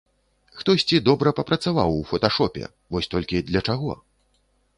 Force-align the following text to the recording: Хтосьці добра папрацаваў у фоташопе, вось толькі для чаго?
Хтосьці 0.61 0.97
добра 1.09 1.33
папрацаваў 1.39 1.89
у 1.99 2.01
фоташопе, 2.13 2.65
вось 2.97 3.11
толькі 3.13 3.45
для 3.53 3.61
чаго? 3.69 3.91